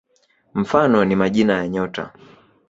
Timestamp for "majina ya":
1.15-1.67